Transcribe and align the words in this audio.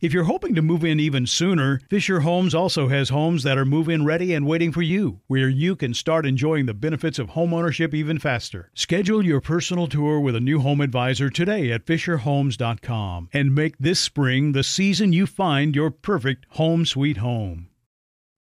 If 0.00 0.12
you're 0.12 0.24
hoping 0.24 0.54
to 0.54 0.62
move 0.62 0.84
in 0.84 1.00
even 1.00 1.26
sooner, 1.26 1.80
Fischer 1.90 2.20
Homes 2.20 2.54
also 2.54 2.86
has 2.86 3.08
homes 3.08 3.42
that 3.42 3.58
are 3.58 3.64
move 3.64 3.88
in 3.88 4.04
ready 4.04 4.32
and 4.32 4.46
waiting 4.46 4.70
for 4.70 4.80
you, 4.80 5.18
where 5.26 5.48
you 5.48 5.74
can 5.74 5.92
start 5.92 6.24
enjoying 6.24 6.66
the 6.66 6.74
benefits 6.74 7.18
of 7.18 7.30
homeownership 7.30 7.92
even 7.92 8.20
faster. 8.20 8.70
Schedule 8.74 9.24
your 9.24 9.40
personal 9.40 9.88
tour 9.88 10.20
with 10.20 10.36
a 10.36 10.40
new 10.40 10.60
home 10.60 10.80
advisor 10.80 11.30
today 11.30 11.72
at 11.72 11.84
FischerHomes.com 11.84 13.28
and 13.32 13.56
make 13.56 13.76
this 13.78 13.98
spring 13.98 14.52
the 14.52 14.62
season 14.62 15.12
you 15.12 15.26
find 15.26 15.74
your 15.74 15.90
perfect 15.90 16.46
home 16.50 16.86
sweet 16.86 17.16
home. 17.16 17.66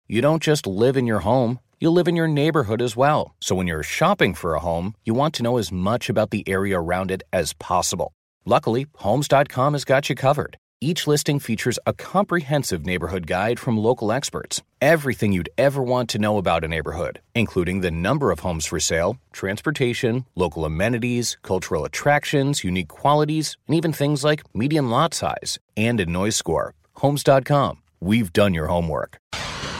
You 0.07 0.21
don't 0.21 0.41
just 0.41 0.65
live 0.65 0.97
in 0.97 1.05
your 1.05 1.19
home, 1.19 1.59
you 1.79 1.91
live 1.91 2.07
in 2.07 2.15
your 2.15 2.27
neighborhood 2.27 2.81
as 2.81 2.95
well. 2.95 3.35
So 3.39 3.53
when 3.53 3.67
you're 3.67 3.83
shopping 3.83 4.33
for 4.33 4.55
a 4.55 4.59
home, 4.59 4.95
you 5.05 5.13
want 5.13 5.35
to 5.35 5.43
know 5.43 5.57
as 5.59 5.71
much 5.71 6.09
about 6.09 6.31
the 6.31 6.49
area 6.49 6.79
around 6.79 7.11
it 7.11 7.21
as 7.31 7.53
possible. 7.53 8.11
Luckily, 8.43 8.87
Homes.com 8.95 9.73
has 9.73 9.85
got 9.85 10.09
you 10.09 10.15
covered. 10.15 10.57
Each 10.83 11.07
listing 11.07 11.39
features 11.39 11.79
a 11.87 11.93
comprehensive 11.93 12.85
neighborhood 12.85 13.25
guide 13.25 13.57
from 13.57 13.77
local 13.77 14.11
experts. 14.11 14.61
Everything 14.81 15.31
you'd 15.31 15.49
ever 15.57 15.81
want 15.81 16.09
to 16.09 16.19
know 16.19 16.37
about 16.37 16.65
a 16.65 16.67
neighborhood, 16.67 17.21
including 17.33 17.79
the 17.79 17.89
number 17.89 18.31
of 18.31 18.41
homes 18.41 18.65
for 18.65 18.81
sale, 18.81 19.15
transportation, 19.31 20.25
local 20.35 20.65
amenities, 20.65 21.37
cultural 21.41 21.85
attractions, 21.85 22.65
unique 22.65 22.89
qualities, 22.89 23.55
and 23.65 23.77
even 23.77 23.93
things 23.93 24.25
like 24.25 24.43
median 24.53 24.89
lot 24.89 25.13
size 25.13 25.57
and 25.77 26.01
a 26.01 26.05
noise 26.05 26.35
score. 26.35 26.73
Homes.com. 26.95 27.77
We've 28.01 28.33
done 28.33 28.53
your 28.53 28.67
homework. 28.67 29.19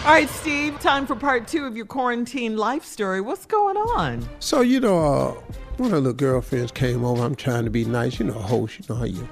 All 0.06 0.14
right, 0.14 0.30
Steve, 0.30 0.80
time 0.80 1.06
for 1.06 1.18
part 1.18 1.50
two 1.50 1.66
of 1.66 1.75
your 1.75 1.85
quarantine 1.85 2.56
life 2.56 2.85
story. 2.85 3.20
What's 3.20 3.46
going 3.46 3.75
on? 3.75 4.25
So, 4.40 4.62
you 4.62 4.80
know, 4.80 5.03
uh, 5.03 5.31
one 5.75 5.94
of 5.94 6.06
the 6.06 6.14
girlfriends 6.14 6.72
came 6.72 7.03
over. 7.03 7.22
I'm 7.22 7.35
trying 7.35 7.66
to 7.66 7.70
be 7.70 7.84
nice, 7.84 8.20
you 8.20 8.25
know, 8.25 8.40
host, 8.40 8.80
you 8.80 8.85
know 8.88 8.96
how 8.96 9.03
you 9.03 9.28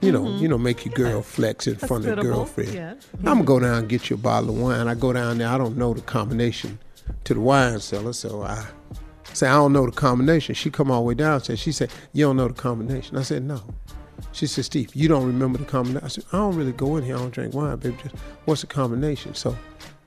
you 0.00 0.12
know, 0.12 0.22
Mhm. 0.24 0.40
you 0.40 0.48
know, 0.48 0.58
make 0.58 0.84
your 0.84 0.94
girl 0.94 1.22
flex 1.22 1.66
in 1.66 1.76
front 1.76 2.04
of 2.04 2.10
Hospitable, 2.16 2.36
girlfriend. 2.36 2.74
yeah. 2.74 2.94
I'm 3.20 3.42
gonna 3.42 3.44
go 3.44 3.60
down 3.60 3.78
and 3.78 3.88
get 3.88 4.10
you 4.10 4.14
a 4.16 4.18
bottle 4.18 4.50
of 4.50 4.58
wine. 4.58 4.88
I 4.88 4.94
go 4.94 5.12
down 5.12 5.38
there. 5.38 5.48
I 5.48 5.56
don't 5.58 5.76
know 5.76 5.94
the 5.94 6.00
combination 6.02 6.78
to 7.24 7.34
the 7.34 7.40
wine 7.40 7.80
cellar, 7.80 8.12
so 8.12 8.42
I 8.42 8.64
say 9.32 9.46
I 9.48 9.54
don't 9.54 9.72
know 9.72 9.86
the 9.86 9.92
combination. 9.92 10.54
She 10.54 10.70
come 10.70 10.90
all 10.90 11.00
the 11.02 11.06
way 11.08 11.14
downstairs. 11.14 11.58
She 11.60 11.72
said, 11.72 11.90
"You 12.12 12.26
don't 12.26 12.36
know 12.36 12.48
the 12.48 12.54
combination." 12.54 13.16
I 13.16 13.22
said, 13.22 13.42
"No." 13.44 13.60
She 14.32 14.46
said, 14.46 14.64
"Steve, 14.66 14.94
you 14.94 15.08
don't 15.08 15.26
remember 15.26 15.58
the 15.58 15.64
combination." 15.64 16.04
I 16.04 16.08
said, 16.08 16.24
"I 16.32 16.36
don't 16.38 16.56
really 16.56 16.72
go 16.72 16.96
in 16.96 17.04
here. 17.04 17.16
I 17.16 17.18
don't 17.18 17.32
drink 17.32 17.54
wine, 17.54 17.76
baby. 17.76 17.96
Just 18.02 18.14
what's 18.44 18.60
the 18.62 18.66
combination?" 18.66 19.34
So 19.34 19.56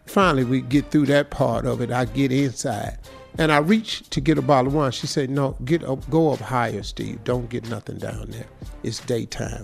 finally, 0.05 0.43
we 0.43 0.61
get 0.61 0.91
through 0.91 1.07
that 1.07 1.29
part 1.31 1.65
of 1.65 1.81
it. 1.81 1.91
I 1.91 2.05
get 2.05 2.31
inside. 2.31 2.97
And 3.37 3.51
I 3.51 3.57
reach 3.59 4.03
to 4.09 4.19
get 4.21 4.37
a 4.37 4.41
bottle 4.41 4.67
of 4.67 4.73
wine. 4.73 4.91
She 4.91 5.07
said, 5.07 5.29
"No, 5.29 5.55
get 5.63 5.83
up, 5.83 6.07
go 6.09 6.31
up 6.33 6.39
higher, 6.39 6.83
Steve. 6.83 7.23
Don't 7.23 7.49
get 7.49 7.69
nothing 7.69 7.97
down 7.97 8.27
there. 8.31 8.47
It's 8.83 8.99
daytime. 8.99 9.63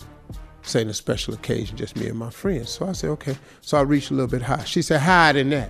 Ain't 0.74 0.90
a 0.90 0.94
special 0.94 1.34
occasion, 1.34 1.76
just 1.78 1.96
me 1.98 2.08
and 2.08 2.18
my 2.18 2.30
friends." 2.30 2.70
So 2.70 2.88
I 2.88 2.94
said, 2.94 3.10
"Okay." 3.12 3.38
So 3.62 3.78
I 3.78 3.82
reached 3.82 4.12
a 4.12 4.14
little 4.14 4.30
bit 4.30 4.42
high. 4.42 4.64
She 4.64 4.82
said, 4.82 5.02
"Higher 5.02 5.34
than 5.34 5.50
that." 5.50 5.70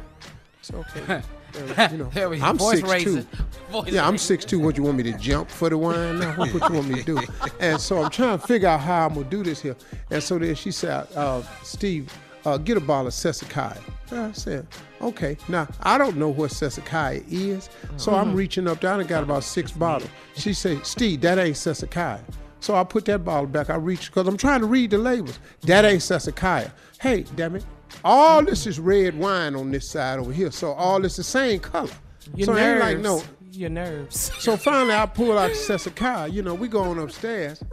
So 0.61 0.85
okay. 0.97 1.21
Uh, 1.77 1.87
you 1.89 1.97
know, 1.99 2.09
There 2.13 2.27
we 2.29 2.37
go. 2.37 2.43
I'm 2.47 2.57
Voice 2.57 2.79
six 2.79 2.89
raising. 2.91 3.23
two. 3.23 3.27
Voice 3.71 3.89
Yeah, 3.89 4.05
I'm 4.05 4.17
six 4.17 4.43
two. 4.43 4.59
What 4.59 4.75
you 4.75 4.83
want 4.83 4.97
me 4.97 5.03
to 5.03 5.13
jump 5.17 5.49
for 5.49 5.69
the 5.69 5.77
wine 5.77 6.19
now? 6.19 6.33
What, 6.35 6.53
what 6.53 6.67
you 6.67 6.75
want 6.75 6.89
me 6.89 6.95
to 6.95 7.03
do? 7.03 7.21
And 7.61 7.79
so 7.79 8.01
I'm 8.03 8.09
trying 8.09 8.37
to 8.39 8.45
figure 8.45 8.67
out 8.67 8.81
how 8.81 9.05
I'm 9.07 9.13
gonna 9.13 9.29
do 9.29 9.41
this 9.41 9.61
here. 9.61 9.77
And 10.11 10.21
so 10.21 10.37
then 10.37 10.53
she 10.55 10.71
said, 10.71 11.07
uh, 11.15 11.41
"Steve, 11.63 12.11
uh, 12.45 12.57
get 12.57 12.75
a 12.75 12.81
bottle 12.81 13.07
of 13.07 13.13
Sessakai." 13.13 13.77
I 14.11 14.31
said, 14.33 14.67
"Okay." 15.01 15.37
Now 15.47 15.65
I 15.81 15.97
don't 15.97 16.17
know 16.17 16.27
what 16.27 16.51
Sessakai 16.51 17.23
is, 17.31 17.69
so 17.95 18.13
I'm 18.13 18.33
Mhm. 18.33 18.35
reaching 18.35 18.67
up 18.67 18.81
down 18.81 18.99
and 18.99 19.07
got 19.07 19.23
about 19.23 19.45
six 19.45 19.71
bottles. 19.71 20.09
She 20.35 20.51
said, 20.53 20.85
"Steve, 20.85 21.21
that 21.21 21.37
ain't 21.39 21.55
Sessakai." 21.55 22.19
So 22.65 22.73
I 22.73 22.83
put 22.83 23.05
that 23.05 23.23
bottle 23.23 23.45
back. 23.45 23.69
I 23.69 23.75
reached 23.75 24.07
because 24.07 24.27
I'm 24.27 24.37
trying 24.37 24.61
to 24.61 24.65
read 24.65 24.89
the 24.89 24.97
labels. 24.97 25.37
That 25.61 25.85
ain't 25.85 26.01
Sessakai. 26.01 26.71
Hey, 26.99 27.23
damn 27.35 27.55
it. 27.55 27.63
All 28.03 28.43
this 28.43 28.65
is 28.65 28.79
red 28.79 29.15
wine 29.15 29.55
on 29.55 29.69
this 29.69 29.87
side 29.87 30.17
over 30.17 30.33
here. 30.33 30.49
So 30.49 30.71
all 30.71 30.99
this 30.99 31.17
the 31.17 31.23
same 31.23 31.59
color. 31.59 31.91
Your 32.33 32.47
so 32.47 32.55
it 32.55 32.61
ain't 32.61 32.79
like 32.79 32.97
no. 32.97 33.21
Your 33.51 33.69
nerves. 33.69 34.31
So 34.39 34.57
finally, 34.65 34.95
I 34.95 35.05
pull 35.05 35.37
out 35.37 35.51
the 35.51 35.55
Sessakai. 35.55 36.33
You 36.33 36.41
know, 36.41 36.55
we 36.55 36.67
going 36.67 36.97
upstairs. 36.97 37.63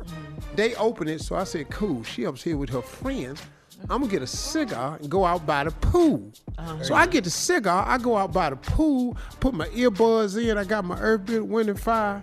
They 0.57 0.75
open 0.75 1.09
it, 1.09 1.23
so 1.23 1.37
I 1.37 1.45
said, 1.45 1.71
"Cool." 1.71 2.03
She 2.03 2.27
up 2.27 2.37
here 2.37 2.59
with 2.59 2.69
her 2.69 2.83
friends. 2.83 3.41
I'm 3.89 4.01
gonna 4.01 4.09
get 4.09 4.21
a 4.21 4.27
cigar 4.27 4.97
and 4.97 5.11
go 5.11 5.25
out 5.25 5.47
by 5.47 5.65
the 5.65 5.71
pool. 5.71 6.31
Uh-huh. 6.59 6.83
So 6.85 6.95
I 6.95 7.07
get 7.07 7.25
the 7.25 7.31
cigar. 7.31 7.83
I 7.89 7.97
go 7.97 8.15
out 8.19 8.35
by 8.35 8.51
the 8.51 8.57
pool, 8.57 9.17
put 9.41 9.55
my 9.55 9.69
earbuds 9.69 10.37
in. 10.37 10.59
I 10.59 10.65
got 10.65 10.85
my 10.85 11.01
Earth 11.01 11.25
Bit 11.25 11.47
Wind 11.47 11.71
and 11.71 11.81
Fire, 11.81 12.23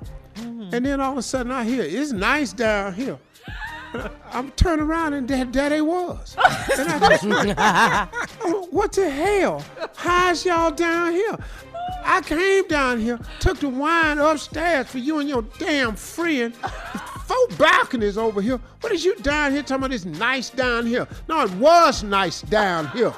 Mm. 0.69 0.73
and 0.73 0.85
then 0.85 1.01
all 1.01 1.11
of 1.13 1.17
a 1.17 1.21
sudden 1.21 1.51
I 1.51 1.63
hear 1.63 1.83
it's 1.83 2.11
nice 2.11 2.53
down 2.53 2.93
here. 2.93 3.17
I'm 4.31 4.51
turning 4.51 4.85
around 4.85 5.13
and 5.13 5.27
that 5.27 5.51
that 5.53 5.71
it 5.71 5.85
was. 5.85 6.35
And 6.77 6.89
I 6.89 7.17
just, 7.17 7.23
Oh, 8.41 8.67
what 8.71 8.91
the 8.91 9.09
hell? 9.09 9.63
How's 9.95 10.45
y'all 10.45 10.71
down 10.71 11.13
here? 11.13 11.37
I 12.03 12.21
came 12.21 12.67
down 12.67 12.99
here, 12.99 13.19
took 13.39 13.59
the 13.59 13.69
wine 13.69 14.19
upstairs 14.19 14.87
for 14.87 14.99
you 14.99 15.19
and 15.19 15.27
your 15.27 15.41
damn 15.57 15.95
friend. 15.95 16.55
Four 16.55 17.47
balconies 17.57 18.17
over 18.17 18.41
here. 18.41 18.59
What 18.81 18.91
is 18.93 19.05
you 19.05 19.15
down 19.17 19.51
here 19.51 19.61
talking 19.61 19.77
about 19.77 19.91
this 19.91 20.05
nice 20.05 20.49
down 20.49 20.85
here? 20.85 21.07
No, 21.27 21.41
it 21.43 21.51
was 21.51 22.03
nice 22.03 22.41
down 22.43 22.87
here. 22.89 23.11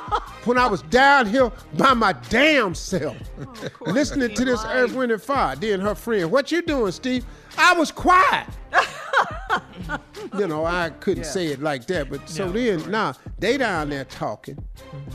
When 0.44 0.58
I 0.58 0.68
was 0.68 0.82
down 0.84 1.28
here 1.28 1.52
by 1.78 1.94
my 1.94 2.14
damn 2.30 2.76
self, 2.76 3.16
oh, 3.40 3.70
listening 3.92 4.34
to 4.36 4.46
this 4.46 4.64
Earth, 4.66 4.94
Wind, 4.94 5.12
and 5.12 5.22
Fire. 5.22 5.56
Then 5.56 5.80
her 5.80 5.96
friend, 5.96 6.32
what 6.32 6.52
you 6.52 6.62
doing, 6.62 6.92
Steve? 6.92 7.26
I 7.58 7.74
was 7.74 7.92
quiet. 7.92 8.48
you 10.38 10.48
know, 10.48 10.66
I 10.66 10.90
couldn't 10.90 11.26
say 11.26 11.48
it 11.48 11.62
like 11.62 11.86
that. 11.88 12.10
But 12.10 12.28
so 12.30 12.50
then 12.50 12.90
now 12.90 13.14
they 13.40 13.58
down 13.58 13.90
there 13.90 14.06
talking. 14.06 14.58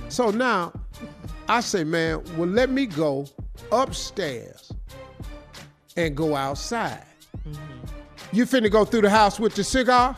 So 0.08 0.30
now 0.30 0.72
I 1.48 1.60
say, 1.60 1.84
man, 1.84 2.22
well, 2.36 2.48
let 2.48 2.70
me 2.70 2.86
go 2.86 3.26
upstairs 3.72 4.72
and 5.96 6.16
go 6.16 6.36
outside. 6.36 7.02
You 8.32 8.44
finna 8.44 8.70
go 8.70 8.84
through 8.84 9.02
the 9.02 9.10
house 9.10 9.38
with 9.40 9.56
your 9.56 9.64
cigar? 9.64 10.16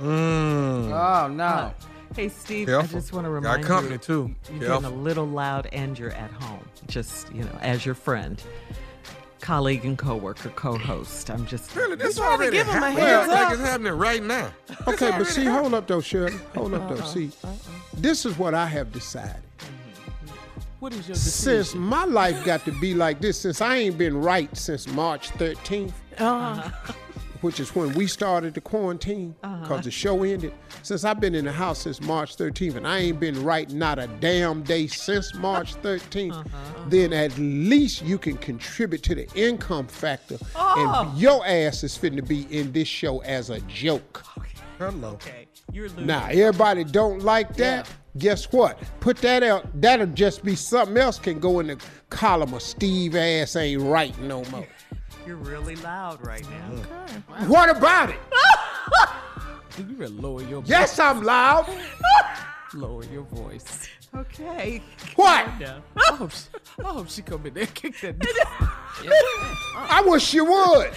Ah. 0.00 1.24
Oh 1.24 1.28
no. 1.28 1.44
Uh, 1.44 1.72
hey, 2.14 2.28
Steve, 2.28 2.68
I 2.68 2.82
just 2.86 3.12
want 3.12 3.24
to 3.26 3.30
remind 3.30 3.62
Got 3.62 3.64
remind 3.64 3.66
company, 3.66 3.92
you. 3.94 3.98
too. 3.98 4.34
You're 4.52 4.60
Careful. 4.68 4.80
getting 4.82 4.98
a 4.98 5.02
little 5.02 5.26
loud 5.26 5.68
and 5.72 5.98
you're 5.98 6.12
at 6.12 6.30
home. 6.30 6.64
Just, 6.86 7.32
you 7.34 7.42
know, 7.42 7.58
as 7.60 7.84
your 7.84 7.94
friend, 7.94 8.42
colleague, 9.46 9.84
and 9.84 9.96
coworker, 9.96 10.48
co 10.50 10.76
host. 10.76 11.30
I'm 11.30 11.46
just. 11.46 11.74
Really, 11.76 11.94
this 11.96 12.16
You 12.16 12.22
tried 12.22 12.28
to 12.28 12.32
already 12.42 12.56
give 12.56 12.66
him 12.66 12.82
a 12.82 12.90
happened. 12.90 12.98
heads 12.98 13.28
like 13.28 13.46
up. 13.46 13.52
it's 13.52 13.62
happening 13.62 13.92
right 13.92 14.22
now. 14.22 14.50
Okay, 14.88 15.10
but 15.12 15.26
see, 15.26 15.44
hold 15.44 15.72
up 15.72 15.86
though, 15.86 16.00
Shirley. 16.00 16.36
Hold 16.56 16.74
up 16.74 16.82
Uh-uh. 16.90 16.94
though. 16.96 17.04
See, 17.04 17.30
this 17.96 18.26
is 18.26 18.36
what 18.36 18.54
I 18.54 18.66
have 18.66 18.90
decided. 18.92 19.36
What 20.80 20.92
is 20.92 21.06
your 21.08 21.14
decision? 21.14 21.64
Since 21.64 21.74
my 21.74 22.04
life 22.04 22.44
got 22.44 22.64
to 22.66 22.72
be 22.80 22.92
like 22.92 23.20
this, 23.20 23.38
since 23.40 23.60
I 23.60 23.76
ain't 23.76 23.96
been 23.96 24.16
right 24.20 24.54
since 24.56 24.86
March 24.88 25.30
13th, 25.30 25.92
Uh-huh. 26.18 26.92
which 27.46 27.60
is 27.60 27.76
when 27.76 27.92
we 27.94 28.08
started 28.08 28.54
the 28.54 28.60
quarantine, 28.60 29.32
uh-huh. 29.44 29.60
because 29.60 29.84
the 29.84 29.90
show 29.92 30.24
ended. 30.24 30.52
Since 30.82 31.04
I've 31.04 31.20
been 31.20 31.32
in 31.32 31.44
the 31.44 31.52
house 31.52 31.82
since 31.82 32.00
March 32.00 32.36
13th, 32.36 32.74
and 32.74 32.84
I 32.84 32.98
ain't 32.98 33.20
been 33.20 33.40
right 33.44 33.70
not 33.70 34.00
a 34.00 34.08
damn 34.18 34.64
day 34.64 34.88
since 34.88 35.32
March 35.32 35.76
13th, 35.76 36.32
uh-huh, 36.32 36.40
uh-huh. 36.40 36.84
then 36.88 37.12
at 37.12 37.38
least 37.38 38.02
you 38.02 38.18
can 38.18 38.36
contribute 38.38 39.04
to 39.04 39.14
the 39.14 39.28
income 39.36 39.86
factor. 39.86 40.34
And 40.34 40.42
oh. 40.56 41.14
your 41.16 41.46
ass 41.46 41.84
is 41.84 41.96
fitting 41.96 42.16
to 42.16 42.24
be 42.24 42.48
in 42.50 42.72
this 42.72 42.88
show 42.88 43.20
as 43.20 43.50
a 43.50 43.60
joke. 43.60 44.24
Hello. 44.78 45.10
Okay, 45.10 45.46
you're 45.70 45.88
losing. 45.88 46.06
Now, 46.06 46.26
everybody 46.26 46.82
don't 46.82 47.22
like 47.22 47.54
that. 47.58 47.88
Guess 48.18 48.50
what? 48.50 48.76
Put 48.98 49.18
that 49.18 49.44
out. 49.44 49.68
That'll 49.80 50.06
just 50.08 50.44
be 50.44 50.56
something 50.56 50.96
else 50.96 51.20
can 51.20 51.38
go 51.38 51.60
in 51.60 51.68
the 51.68 51.80
column 52.10 52.54
of 52.54 52.62
Steve 52.62 53.14
ass 53.14 53.54
ain't 53.54 53.82
right 53.82 54.18
no 54.20 54.44
more. 54.46 54.66
You're 55.26 55.36
really 55.36 55.74
loud 55.76 56.24
right 56.24 56.46
now. 56.48 57.46
What 57.46 57.68
about 57.68 58.10
it? 58.10 58.18
You 59.78 59.84
better 59.84 60.10
lower 60.10 60.42
your 60.42 60.62
Yes, 60.64 60.98
I'm 60.98 61.22
loud. 61.22 61.68
lower 62.74 63.04
your 63.04 63.24
voice. 63.24 63.86
Okay. 64.14 64.82
What? 65.16 65.46
I 65.48 65.80
hope 66.14 66.30
she, 66.30 66.48
I 66.82 66.88
hope 66.88 67.10
she 67.10 67.20
come 67.20 67.44
in 67.44 67.52
there 67.52 67.64
and 67.64 67.74
kick 67.74 68.00
that. 68.00 68.16
I 69.76 70.02
wish 70.06 70.32
you 70.32 70.46
would. 70.46 70.92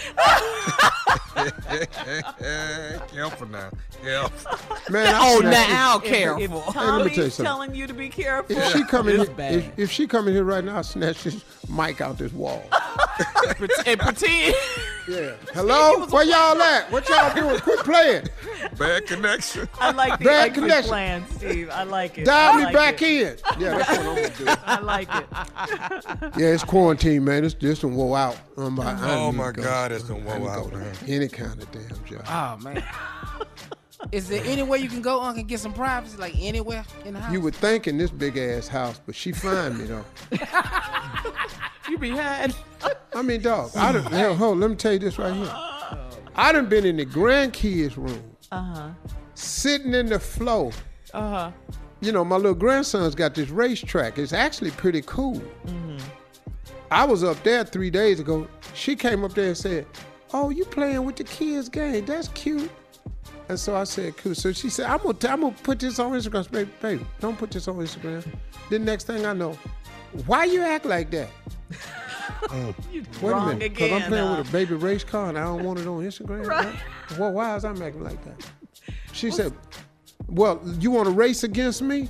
Careful 3.10 3.48
now. 3.48 3.70
Careful. 4.02 4.94
Man, 4.94 5.14
I 5.14 5.20
oh, 5.22 5.40
snatched 5.42 5.70
now 5.70 5.98
If, 5.98 6.04
careful. 6.04 6.44
if 6.44 6.52
let 6.52 6.66
me 6.66 6.72
Tommy's 6.74 7.16
tell 7.16 7.26
you 7.26 7.32
telling 7.32 7.76
you 7.76 7.88
to 7.88 7.94
be 7.94 8.08
careful, 8.08 8.56
If 8.56 8.72
she 8.72 8.86
come 8.86 9.10
in 9.10 9.18
here, 9.18 9.36
if, 9.38 9.78
if 9.78 9.92
she 9.92 10.08
come 10.08 10.30
in 10.30 10.36
here 10.36 10.46
right 10.46 10.64
now, 10.64 10.78
I'll 10.78 10.84
snatch 10.84 11.24
this 11.24 11.44
mic 11.70 12.00
out 12.00 12.18
this 12.18 12.32
wall. 12.32 12.64
Pret- 13.58 13.88
and 13.88 14.00
pretend. 14.00 14.56
Yeah. 15.08 15.32
Hello? 15.54 16.06
Where 16.08 16.24
y'all 16.24 16.62
at? 16.62 16.92
What 16.92 17.08
y'all 17.10 17.34
doing? 17.34 17.60
Quit 17.62 17.80
playing. 17.80 18.28
Bad 18.78 19.08
connection. 19.08 19.68
I 19.80 19.92
like 19.92 20.20
the 20.20 20.26
Bad 20.26 20.50
exit 20.50 20.64
connection. 20.64 20.90
plan, 20.90 21.26
Steve. 21.38 21.70
I 21.72 21.84
like 21.84 22.18
it. 22.18 22.26
Dial 22.26 22.54
me 22.58 22.64
like 22.66 22.74
back 22.74 23.02
it. 23.02 23.42
in. 23.56 23.62
Yeah, 23.62 23.78
that's 23.78 23.90
what 23.90 24.00
I'm 24.00 24.16
gonna 24.16 24.30
do. 24.30 24.46
I 24.66 24.80
like 24.80 25.10
it. 25.16 26.38
Yeah, 26.40 26.48
it's 26.54 26.64
quarantine, 26.64 27.24
man. 27.24 27.44
This 27.44 27.54
this 27.56 27.84
one 27.84 27.96
wore 27.96 28.18
out. 28.18 28.38
I'm 28.58 28.76
like, 28.76 28.98
I 28.98 29.16
Oh 29.16 29.32
need 29.32 29.38
my 29.38 29.48
to 29.48 29.54
go. 29.54 29.64
God, 29.64 29.92
it's 29.92 30.04
done 30.04 30.18
I 30.18 30.20
need 30.20 30.26
wore 30.28 30.36
to 30.38 30.44
go 30.44 30.50
out, 30.50 30.72
to 30.72 30.78
man. 30.78 30.96
Any 31.08 31.28
kind 31.28 31.62
of 31.62 31.72
damn 31.72 32.06
job. 32.06 32.24
Oh 32.28 32.64
man. 32.64 32.84
Is 34.14 34.30
there 34.30 34.42
any 34.46 34.64
way 34.64 34.78
you 34.80 34.88
can 34.88 35.02
go 35.02 35.20
on 35.20 35.38
and 35.38 35.46
get 35.48 35.60
some 35.60 35.74
privacy, 35.74 36.16
like 36.18 36.34
anywhere 36.40 36.86
in 37.04 37.16
the 37.16 37.20
house? 37.20 37.34
You 37.34 37.42
would 37.42 37.54
think 37.56 37.86
in 37.88 37.98
this 37.98 38.10
big 38.12 38.38
ass 38.38 38.68
house, 38.68 39.00
but 39.06 39.14
she 39.14 39.34
find 39.34 39.78
me 39.78 39.86
though. 39.86 40.06
you 41.90 41.98
be 41.98 42.12
hiding. 42.12 42.56
I 43.14 43.22
mean, 43.22 43.42
dog. 43.42 43.72
I 43.76 43.92
done, 43.92 44.04
hell, 44.12 44.36
hold. 44.36 44.60
Let 44.60 44.70
me 44.70 44.76
tell 44.76 44.94
you 44.94 45.00
this 45.00 45.18
right 45.18 45.34
here. 45.34 45.52
I 46.36 46.52
done 46.52 46.68
been 46.68 46.86
in 46.86 46.98
the 46.98 47.06
grandkids' 47.06 47.98
room, 47.98 48.22
Uh-huh. 48.52 48.90
sitting 49.34 49.94
in 49.94 50.08
the 50.08 50.20
flow. 50.20 50.72
Uh-huh. 51.14 51.52
You 52.02 52.12
know, 52.14 52.24
my 52.24 52.38
little 52.38 52.54
grandson's 52.54 53.16
got 53.16 53.36
this 53.36 53.50
racetrack. 53.50 54.18
It's 54.18 54.32
actually 54.32 54.72
pretty 54.72 55.02
cool. 55.02 55.42
Mm-hmm. 55.66 55.98
I 56.92 57.04
was 57.04 57.24
up 57.24 57.42
there 57.44 57.64
three 57.66 57.90
days 57.90 58.20
ago. 58.20 58.48
She 58.74 58.96
came 58.96 59.24
up 59.24 59.34
there 59.34 59.48
and 59.48 59.58
said, 59.58 59.86
"Oh, 60.34 60.50
you 60.50 60.64
playing 60.66 61.04
with 61.04 61.18
the 61.18 61.24
kids' 61.26 61.68
game? 61.68 62.06
That's 62.06 62.30
cute." 62.30 62.72
And 63.50 63.60
so 63.60 63.76
I 63.76 63.84
said, 63.84 64.16
"Cool." 64.18 64.34
So 64.34 64.54
she 64.54 64.70
said, 64.70 64.86
"I'm 64.86 65.00
gonna, 65.00 65.14
t- 65.16 65.28
I'm 65.28 65.42
gonna 65.42 65.56
put 65.62 65.80
this 65.80 66.00
on 66.00 66.12
Instagram." 66.14 66.44
Said, 66.44 66.52
Baby, 66.54 66.72
baby, 66.82 67.06
don't 67.20 67.38
put 67.38 67.52
this 67.52 67.68
on 67.68 67.76
Instagram. 67.78 68.26
The 68.70 68.80
next 68.80 69.06
thing 69.08 69.26
I 69.26 69.34
know, 69.34 69.58
why 70.26 70.46
you 70.46 70.62
act 70.62 70.86
like 70.86 71.12
that? 71.12 71.30
You 72.92 73.04
Wait 73.22 73.32
a 73.32 73.46
minute, 73.46 73.60
because 73.60 73.92
I'm 73.92 74.08
playing 74.10 74.28
uh, 74.28 74.38
with 74.38 74.50
a 74.50 74.52
baby 74.52 74.76
race 74.76 75.04
car 75.04 75.30
and 75.30 75.38
I 75.38 75.44
don't 75.44 75.64
want 75.64 75.80
it 75.80 75.88
on 75.88 76.04
Instagram. 76.04 76.46
Right. 76.46 76.76
Well, 77.18 77.32
why 77.34 77.56
is 77.56 77.66
I 77.66 77.72
acting 77.72 78.04
like 78.04 78.24
that? 78.26 78.50
She 79.12 79.32
said, 79.32 79.54
"Well, 80.28 80.62
you 80.80 80.92
want 80.92 81.08
to 81.08 81.12
race 81.12 81.44
against 81.44 81.82
me?" 81.82 82.10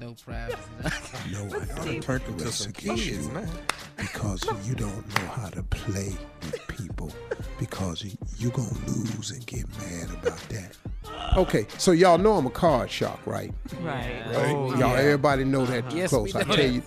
No 0.00 0.14
privacy. 0.24 0.58
No, 1.32 1.44
I 1.56 1.80
Steve. 1.80 2.04
Turned 2.04 2.24
into 2.26 2.50
some 2.50 2.72
kids, 2.72 3.28
man. 3.28 3.48
because 3.96 4.44
you 4.66 4.74
don't 4.74 5.06
know 5.16 5.26
how 5.28 5.48
to 5.48 5.62
play 5.62 6.16
with 6.42 6.66
people 6.68 7.12
because 7.66 8.02
you- 8.02 8.18
you're 8.38 8.50
going 8.50 8.68
to 8.68 8.90
lose 8.90 9.30
and 9.30 9.44
get 9.46 9.66
mad 9.78 10.10
about 10.10 10.40
that. 10.48 10.76
Okay, 11.36 11.66
so 11.78 11.92
y'all 11.92 12.18
know 12.18 12.32
I'm 12.32 12.46
a 12.46 12.50
card 12.50 12.90
shark, 12.90 13.20
right? 13.24 13.52
Right. 13.80 14.22
Right? 14.26 14.54
Oh, 14.54 14.74
y'all, 14.76 14.96
everybody 14.96 15.44
know 15.44 15.64
that 15.66 15.84
uh-huh. 15.84 15.96
Yes, 15.96 16.10
close. 16.10 16.34
we 16.34 16.40
I 16.40 16.44
tell 16.44 16.56
that. 16.56 16.68
you, 16.68 16.82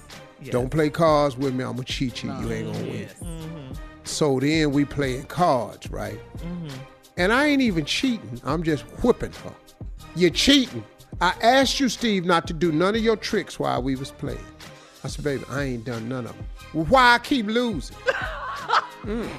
don't 0.52 0.70
play 0.70 0.90
cards 0.90 1.38
with 1.38 1.54
me. 1.56 1.64
I'm 1.64 1.74
going 1.74 1.86
to 1.86 1.92
cheat 1.94 2.24
you. 2.24 2.32
You 2.42 2.52
ain't 2.52 2.74
going 2.74 2.74
to 2.74 2.82
oh, 2.82 2.92
win. 2.92 3.08
Mm-hmm. 3.08 3.74
So 4.04 4.40
then 4.40 4.72
we 4.72 4.84
playing 4.86 5.26
cards, 5.26 5.90
right? 5.90 6.20
Mm-hmm. 6.40 6.68
And 7.18 7.32
I 7.32 7.48
ain't 7.48 7.62
even 7.62 7.86
cheating. 7.86 8.42
I'm 8.44 8.62
just 8.62 8.84
whipping 9.04 9.32
her. 9.32 9.54
You're 10.16 10.30
cheating. 10.32 10.84
I 11.22 11.34
asked 11.42 11.80
you, 11.80 11.88
Steve, 11.88 12.26
not 12.26 12.46
to 12.48 12.54
do 12.54 12.72
none 12.74 12.96
of 12.96 13.02
your 13.02 13.16
tricks 13.16 13.58
while 13.58 13.82
we 13.82 13.96
was 13.96 14.12
playing. 14.12 14.38
I 15.04 15.08
said, 15.08 15.24
baby, 15.24 15.44
I 15.50 15.64
ain't 15.64 15.86
done 15.86 16.10
none 16.10 16.26
of 16.26 16.36
them. 16.36 16.46
Well, 16.74 16.86
why 16.86 17.14
I 17.16 17.20
keep 17.20 17.48
losing? 17.48 17.96
Mm. 19.06 19.30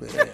Man, 0.00 0.14
man, 0.14 0.28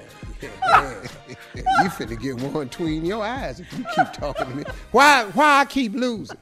you 1.55 1.89
finna 1.91 2.21
get 2.21 2.41
one 2.41 2.67
between 2.69 3.05
your 3.05 3.25
eyes 3.25 3.61
if 3.61 3.73
you 3.73 3.85
keep 3.95 4.13
talking 4.13 4.47
to 4.47 4.55
me. 4.57 4.65
Why 4.91 5.25
why 5.35 5.61
I 5.61 5.65
keep 5.65 5.95
losing? 5.95 6.39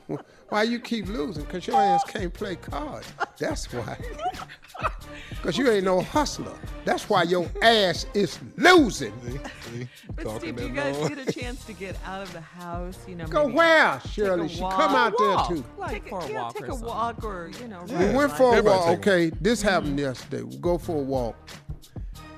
Why 0.48 0.64
you 0.64 0.80
keep 0.80 1.06
losing? 1.06 1.44
Because 1.44 1.66
your 1.66 1.80
ass 1.80 2.02
can't 2.04 2.32
play 2.34 2.56
cards. 2.56 3.12
That's 3.38 3.72
why. 3.72 3.96
Because 5.30 5.56
you 5.56 5.70
ain't 5.70 5.84
no 5.84 6.00
hustler. 6.00 6.52
That's 6.84 7.08
why 7.08 7.22
your 7.22 7.48
ass 7.62 8.04
is 8.14 8.38
losing. 8.56 9.12
But 10.16 10.28
Steve, 10.38 10.60
you 10.60 10.70
guys 10.70 10.96
get 11.08 11.18
a 11.18 11.32
chance 11.32 11.64
to 11.66 11.72
get 11.72 11.96
out 12.04 12.22
of 12.22 12.32
the 12.32 12.40
house? 12.40 12.98
You 13.06 13.14
know, 13.14 13.26
Go 13.26 13.46
where, 13.46 14.00
Shirley? 14.10 14.48
She 14.48 14.58
come 14.60 14.94
out 14.94 15.14
there 15.18 15.36
too. 15.56 15.64
Like 15.78 15.92
Take, 15.92 16.08
for 16.08 16.20
a 16.20 16.28
yeah, 16.28 16.42
walk 16.42 16.54
take 16.54 16.68
or 16.68 16.72
a 16.72 16.74
walk 16.76 17.24
or, 17.24 17.50
you 17.60 17.68
know. 17.68 17.84
We 17.88 17.94
ride 17.94 18.16
went 18.16 18.32
for 18.32 18.54
a 18.54 18.56
Everybody 18.58 18.78
walk. 18.78 18.98
Okay, 18.98 19.30
this 19.40 19.62
happened 19.62 19.98
yesterday. 19.98 20.42
We 20.42 20.56
go 20.56 20.78
for 20.78 20.96
a 20.96 21.02
walk, 21.02 21.36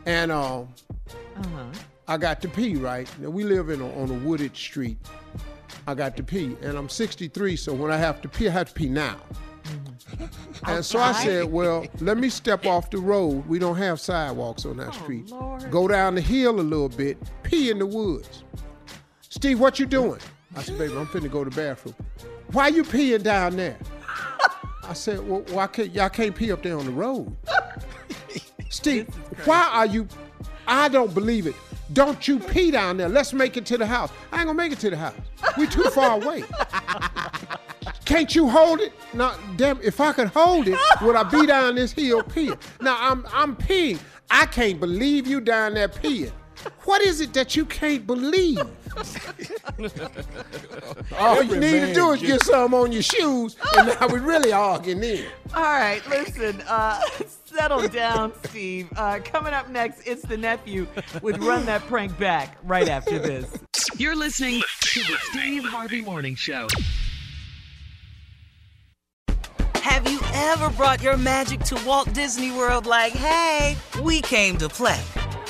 and 0.05 0.31
um, 0.31 0.69
Uh-huh. 1.37 1.65
I 2.09 2.17
got 2.17 2.41
to 2.43 2.49
pee. 2.49 2.77
Right 2.77 3.09
now, 3.21 3.31
we 3.31 3.45
live 3.45 3.71
in 3.71 3.81
a, 3.81 4.01
on 4.01 4.11
a 4.11 4.15
wooded 4.15 4.57
street. 4.57 4.99
I 5.87 5.95
got 5.95 6.17
to 6.17 6.23
pee, 6.23 6.57
and 6.63 6.77
I'm 6.77 6.89
63, 6.89 7.57
so 7.57 7.73
when 7.75 7.91
I 7.91 7.97
have 7.97 8.21
to 8.23 8.29
pee, 8.29 8.49
I 8.49 8.53
have 8.53 8.69
to 8.69 8.75
pee 8.75 8.89
now. 8.89 9.17
And 10.67 10.85
so 10.85 11.01
I 11.01 11.13
said, 11.13 11.51
well, 11.51 11.87
let 12.01 12.19
me 12.19 12.29
step 12.29 12.67
off 12.67 12.91
the 12.91 12.99
road. 12.99 13.45
We 13.49 13.59
don't 13.59 13.77
have 13.77 13.99
sidewalks 13.99 14.65
on 14.65 14.77
that 14.77 14.95
street. 14.95 15.29
Lord. 15.31 15.69
Go 15.71 15.89
down 15.89 16.15
the 16.15 16.21
hill 16.21 16.61
a 16.61 16.63
little 16.63 16.89
bit, 16.89 17.19
pee 17.43 17.71
in 17.71 17.79
the 17.81 17.87
woods. 17.87 18.45
Steve, 19.29 19.59
what 19.59 19.81
you 19.81 19.87
doing? 19.87 20.21
I 20.55 20.63
said, 20.63 20.79
baby, 20.79 20.97
I'm 20.97 21.07
finna 21.07 21.31
go 21.31 21.43
to 21.43 21.51
the 21.51 21.57
bathroom. 21.57 21.97
Why 22.53 22.69
you 22.69 22.85
peeing 22.85 23.23
down 23.23 23.57
there? 23.57 23.77
I 24.85 24.93
said, 24.93 25.27
well, 25.27 25.41
why 25.51 25.67
can't 25.67 25.93
y'all 25.93 26.11
can't 26.11 26.35
pee 26.35 26.53
up 26.53 26.63
there 26.63 26.79
on 26.79 26.85
the 26.85 26.93
road? 26.93 27.35
Steve, 28.69 29.09
why 29.45 29.69
are 29.73 29.87
you? 29.87 30.07
I 30.67 30.89
don't 30.89 31.13
believe 31.13 31.47
it. 31.47 31.57
Don't 31.93 32.27
you 32.27 32.39
pee 32.39 32.71
down 32.71 32.97
there? 32.97 33.09
Let's 33.09 33.33
make 33.33 33.57
it 33.57 33.67
to 33.67 33.79
the 33.79 33.87
house. 33.87 34.11
I 34.31 34.39
ain't 34.39 34.47
gonna 34.47 34.57
make 34.57 34.73
it 34.73 34.79
to 34.81 34.91
the 34.91 34.97
house. 34.97 35.15
We 35.59 35.67
too 35.67 35.85
far 35.91 36.21
away. 36.23 36.45
Can't 38.05 38.35
you 38.35 38.49
hold 38.49 38.81
it? 38.81 38.93
No, 39.15 39.35
damn. 39.57 39.81
If 39.81 40.01
I 40.01 40.13
could 40.13 40.29
hold 40.29 40.69
it, 40.69 40.79
would 41.01 41.17
I 41.17 41.23
be 41.23 41.47
down 41.47 41.77
this 41.77 41.93
hill 41.93 42.23
peeing? 42.23 42.59
Now 42.81 42.97
I'm 43.01 43.27
I'm 43.33 43.57
peeing. 43.57 43.99
I 44.31 44.47
can't 44.47 44.81
believe 44.81 45.27
you 45.27 45.41
down 45.41 45.75
there 45.75 45.89
peeing. 45.89 46.33
What 46.85 47.03
is 47.03 47.21
it 47.21 47.33
that 47.35 47.55
you 47.55 47.65
can't 47.65 48.07
believe? 48.07 48.63
All 51.19 51.43
you 51.43 51.59
need 51.59 51.81
to 51.81 51.95
do 51.95 52.11
is 52.13 52.21
get 52.21 52.45
some 52.45 52.75
on 52.75 52.93
your 52.93 53.03
shoes, 53.03 53.57
and 53.77 53.89
now 53.89 54.07
we 54.09 54.21
really 54.21 54.53
all 54.53 54.79
getting 54.79 55.03
in. 55.03 55.25
All 55.55 55.63
right, 55.63 56.07
listen, 56.09 56.61
uh, 56.69 57.01
settle 57.45 57.89
down, 57.89 58.33
Steve. 58.45 58.89
Uh, 58.97 59.21
coming 59.25 59.55
up 59.55 59.71
next, 59.71 60.07
it's 60.07 60.23
the 60.23 60.37
nephew 60.37 60.87
with 61.23 61.39
Run 61.39 61.65
That 61.67 61.83
Prank 61.83 62.19
Back 62.19 62.59
right 62.65 62.89
after 62.89 63.19
this. 63.19 63.59
You're 63.97 64.17
listening 64.17 64.63
to 64.81 65.01
the 65.01 65.17
Steve 65.31 65.65
Harvey 65.65 66.03
Morning 66.03 66.35
Show. 66.35 66.69
Have 69.77 70.11
you 70.11 70.21
ever 70.35 70.71
brought 70.71 71.03
your 71.03 71.17
magic 71.17 71.61
to 71.61 71.81
Walt 71.87 72.13
Disney 72.13 72.51
World 72.51 72.87
like, 72.87 73.13
hey, 73.13 73.77
we 74.03 74.21
came 74.21 74.57
to 74.59 74.69
play? 74.69 75.01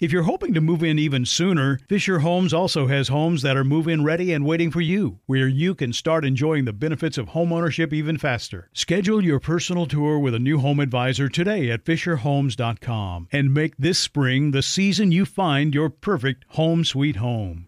If 0.00 0.12
you're 0.12 0.22
hoping 0.22 0.54
to 0.54 0.62
move 0.62 0.82
in 0.82 0.98
even 0.98 1.26
sooner, 1.26 1.78
Fischer 1.86 2.20
Homes 2.20 2.54
also 2.54 2.86
has 2.86 3.08
homes 3.08 3.42
that 3.42 3.54
are 3.54 3.64
move 3.64 3.86
in 3.86 4.02
ready 4.02 4.32
and 4.32 4.46
waiting 4.46 4.70
for 4.70 4.80
you, 4.80 5.18
where 5.26 5.46
you 5.46 5.74
can 5.74 5.92
start 5.92 6.24
enjoying 6.24 6.64
the 6.64 6.72
benefits 6.72 7.18
of 7.18 7.28
homeownership 7.28 7.92
even 7.92 8.16
faster. 8.16 8.70
Schedule 8.72 9.22
your 9.22 9.38
personal 9.38 9.84
tour 9.84 10.18
with 10.18 10.34
a 10.34 10.38
new 10.38 10.58
home 10.58 10.80
advisor 10.80 11.28
today 11.28 11.70
at 11.70 11.84
FischerHomes.com 11.84 13.28
and 13.30 13.52
make 13.52 13.76
this 13.76 13.98
spring 13.98 14.52
the 14.52 14.62
season 14.62 15.12
you 15.12 15.26
find 15.26 15.74
your 15.74 15.90
perfect 15.90 16.46
home 16.48 16.82
sweet 16.82 17.16
home. 17.16 17.66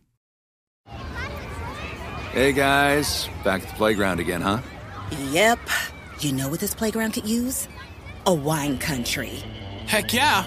Hey 2.32 2.54
guys, 2.54 3.28
back 3.44 3.62
at 3.62 3.68
the 3.68 3.74
playground 3.74 4.20
again, 4.20 4.40
huh? 4.40 4.62
Yep. 5.32 5.58
You 6.20 6.32
know 6.32 6.48
what 6.48 6.60
this 6.60 6.74
playground 6.74 7.12
could 7.12 7.28
use? 7.28 7.68
A 8.24 8.32
wine 8.32 8.78
country. 8.78 9.42
Heck 9.84 10.14
yeah, 10.14 10.46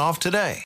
off 0.00 0.18
today. 0.18 0.64